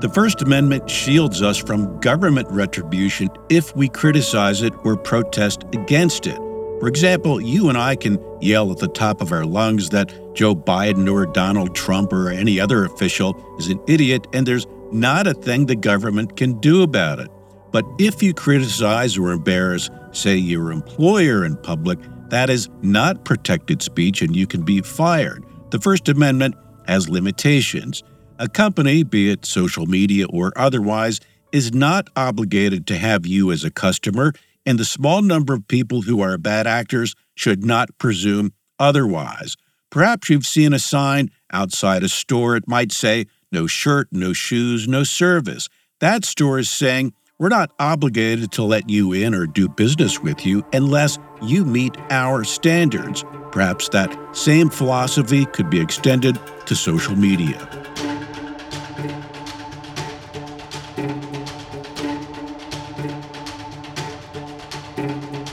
The 0.00 0.10
First 0.14 0.42
Amendment 0.42 0.88
shields 0.88 1.42
us 1.42 1.58
from 1.58 1.98
government 2.00 2.48
retribution 2.50 3.28
if 3.48 3.74
we 3.76 3.88
criticize 3.88 4.62
it 4.62 4.72
or 4.84 4.96
protest 4.96 5.64
against 5.74 6.26
it. 6.26 6.36
For 6.80 6.86
example, 6.86 7.40
you 7.40 7.68
and 7.68 7.76
I 7.76 7.96
can 7.96 8.18
yell 8.40 8.70
at 8.70 8.78
the 8.78 8.88
top 8.88 9.20
of 9.20 9.32
our 9.32 9.44
lungs 9.44 9.90
that 9.90 10.14
Joe 10.34 10.54
Biden 10.54 11.12
or 11.12 11.26
Donald 11.26 11.74
Trump 11.74 12.12
or 12.12 12.30
any 12.30 12.60
other 12.60 12.84
official 12.84 13.34
is 13.58 13.68
an 13.68 13.80
idiot, 13.88 14.28
and 14.32 14.46
there's 14.46 14.66
not 14.92 15.26
a 15.26 15.34
thing 15.34 15.66
the 15.66 15.76
government 15.76 16.36
can 16.36 16.58
do 16.60 16.82
about 16.82 17.18
it. 17.18 17.28
But 17.72 17.84
if 17.98 18.22
you 18.22 18.32
criticize 18.32 19.18
or 19.18 19.30
embarrass 19.30 19.90
say 20.12 20.36
your 20.36 20.72
employer 20.72 21.44
in 21.44 21.56
public, 21.56 21.98
that 22.30 22.50
is 22.50 22.68
not 22.82 23.24
protected 23.24 23.82
speech 23.82 24.22
and 24.22 24.34
you 24.34 24.46
can 24.46 24.62
be 24.62 24.80
fired. 24.80 25.44
The 25.70 25.80
First 25.80 26.08
Amendment 26.08 26.54
has 26.86 27.08
limitations. 27.08 28.02
A 28.38 28.48
company, 28.48 29.02
be 29.02 29.30
it 29.30 29.44
social 29.44 29.86
media 29.86 30.26
or 30.28 30.52
otherwise, 30.56 31.20
is 31.52 31.72
not 31.72 32.08
obligated 32.16 32.86
to 32.86 32.96
have 32.96 33.26
you 33.26 33.50
as 33.50 33.64
a 33.64 33.70
customer, 33.70 34.32
and 34.66 34.78
the 34.78 34.84
small 34.84 35.22
number 35.22 35.54
of 35.54 35.66
people 35.68 36.02
who 36.02 36.20
are 36.20 36.36
bad 36.38 36.66
actors 36.66 37.14
should 37.34 37.64
not 37.64 37.96
presume 37.98 38.52
otherwise. 38.78 39.56
Perhaps 39.90 40.28
you've 40.28 40.46
seen 40.46 40.72
a 40.72 40.78
sign 40.78 41.30
outside 41.50 42.02
a 42.02 42.08
store. 42.08 42.56
It 42.56 42.68
might 42.68 42.92
say, 42.92 43.26
no 43.50 43.66
shirt, 43.66 44.08
no 44.12 44.32
shoes, 44.32 44.88
no 44.88 45.04
service. 45.04 45.68
That 46.00 46.24
store 46.24 46.58
is 46.58 46.70
saying, 46.70 47.12
we're 47.38 47.48
not 47.48 47.70
obligated 47.78 48.50
to 48.52 48.64
let 48.64 48.90
you 48.90 49.12
in 49.12 49.34
or 49.34 49.46
do 49.46 49.68
business 49.68 50.20
with 50.20 50.44
you 50.44 50.64
unless 50.72 51.18
you 51.40 51.64
meet 51.64 51.96
our 52.10 52.42
standards. 52.44 53.24
Perhaps 53.52 53.88
that 53.90 54.36
same 54.36 54.68
philosophy 54.68 55.46
could 55.46 55.70
be 55.70 55.80
extended 55.80 56.38
to 56.66 56.74
social 56.74 57.14
media. 57.14 57.56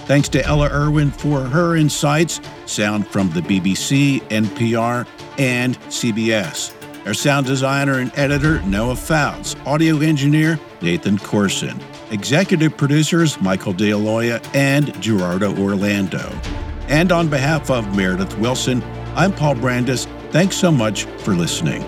Thanks 0.05 0.29
to 0.29 0.45
Ella 0.45 0.69
Irwin 0.69 1.09
for 1.09 1.41
her 1.41 1.75
insights. 1.75 2.39
Sound 2.67 3.07
from 3.07 3.31
the 3.31 3.41
BBC, 3.41 4.21
NPR, 4.29 5.07
and 5.39 5.79
CBS. 5.89 6.74
Our 7.05 7.13
sound 7.13 7.45
designer 7.45 7.99
and 7.99 8.11
editor, 8.17 8.63
Noah 8.63 8.95
Foutz. 8.95 9.55
Audio 9.67 9.99
engineer, 9.99 10.59
Nathan 10.81 11.19
Corson. 11.19 11.79
Executive 12.09 12.75
producers, 12.75 13.39
Michael 13.39 13.75
DeAloia 13.75 14.43
and 14.55 14.99
Gerardo 14.99 15.55
Orlando. 15.55 16.35
And 16.87 17.11
on 17.11 17.29
behalf 17.29 17.69
of 17.69 17.95
Meredith 17.95 18.35
Wilson, 18.39 18.83
I'm 19.15 19.31
Paul 19.31 19.53
Brandus. 19.53 20.07
Thanks 20.31 20.55
so 20.55 20.71
much 20.71 21.03
for 21.03 21.35
listening. 21.35 21.83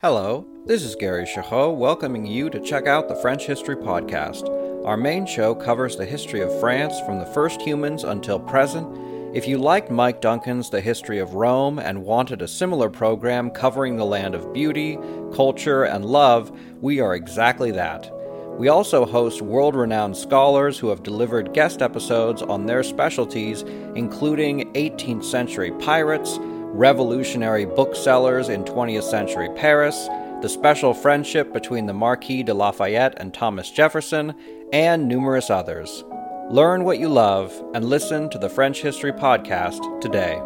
Hello, 0.00 0.44
this 0.66 0.82
is 0.82 0.96
Gary 0.96 1.24
Chahot 1.24 1.76
welcoming 1.76 2.26
you 2.26 2.50
to 2.50 2.58
check 2.58 2.88
out 2.88 3.08
the 3.08 3.14
French 3.14 3.46
History 3.46 3.76
Podcast. 3.76 4.61
Our 4.84 4.96
main 4.96 5.26
show 5.26 5.54
covers 5.54 5.94
the 5.94 6.04
history 6.04 6.40
of 6.40 6.58
France 6.58 6.98
from 7.06 7.20
the 7.20 7.26
first 7.26 7.62
humans 7.62 8.02
until 8.02 8.40
present. 8.40 8.88
If 9.32 9.46
you 9.46 9.56
liked 9.56 9.92
Mike 9.92 10.20
Duncan's 10.20 10.70
The 10.70 10.80
History 10.80 11.20
of 11.20 11.34
Rome 11.34 11.78
and 11.78 12.04
wanted 12.04 12.42
a 12.42 12.48
similar 12.48 12.90
program 12.90 13.50
covering 13.50 13.96
the 13.96 14.04
land 14.04 14.34
of 14.34 14.52
beauty, 14.52 14.98
culture, 15.32 15.84
and 15.84 16.04
love, 16.04 16.50
we 16.80 16.98
are 16.98 17.14
exactly 17.14 17.70
that. 17.70 18.12
We 18.58 18.68
also 18.68 19.06
host 19.06 19.40
world 19.40 19.76
renowned 19.76 20.16
scholars 20.16 20.80
who 20.80 20.88
have 20.88 21.04
delivered 21.04 21.54
guest 21.54 21.80
episodes 21.80 22.42
on 22.42 22.66
their 22.66 22.82
specialties, 22.82 23.62
including 23.94 24.72
18th 24.72 25.24
century 25.24 25.70
pirates, 25.70 26.38
revolutionary 26.40 27.66
booksellers 27.66 28.48
in 28.48 28.64
20th 28.64 29.04
century 29.04 29.48
Paris, 29.54 30.08
the 30.42 30.48
special 30.48 30.92
friendship 30.92 31.52
between 31.52 31.86
the 31.86 31.94
Marquis 31.94 32.42
de 32.42 32.52
Lafayette 32.52 33.14
and 33.18 33.32
Thomas 33.32 33.70
Jefferson, 33.70 34.34
and 34.72 35.06
numerous 35.06 35.50
others. 35.50 36.04
Learn 36.50 36.84
what 36.84 36.98
you 36.98 37.08
love 37.08 37.52
and 37.74 37.84
listen 37.84 38.28
to 38.30 38.38
the 38.38 38.48
French 38.48 38.82
History 38.82 39.12
Podcast 39.12 40.00
today. 40.00 40.40